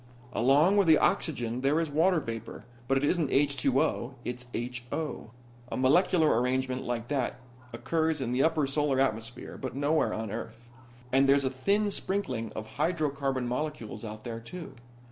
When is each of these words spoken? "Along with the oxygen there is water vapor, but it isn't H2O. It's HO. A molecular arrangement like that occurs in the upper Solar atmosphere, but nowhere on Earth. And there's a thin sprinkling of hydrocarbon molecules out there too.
"Along 0.33 0.77
with 0.77 0.87
the 0.87 0.97
oxygen 0.97 1.61
there 1.61 1.79
is 1.79 1.91
water 1.91 2.19
vapor, 2.19 2.65
but 2.87 2.97
it 2.97 3.05
isn't 3.05 3.29
H2O. 3.29 4.15
It's 4.25 4.47
HO. 4.89 5.29
A 5.71 5.77
molecular 5.77 6.41
arrangement 6.41 6.81
like 6.83 7.07
that 7.09 7.39
occurs 7.71 8.19
in 8.19 8.31
the 8.31 8.41
upper 8.41 8.65
Solar 8.65 8.99
atmosphere, 8.99 9.59
but 9.61 9.75
nowhere 9.75 10.11
on 10.11 10.31
Earth. 10.31 10.71
And 11.11 11.29
there's 11.29 11.45
a 11.45 11.51
thin 11.51 11.91
sprinkling 11.91 12.51
of 12.53 12.77
hydrocarbon 12.77 13.45
molecules 13.45 14.03
out 14.03 14.23
there 14.23 14.39
too. 14.39 14.73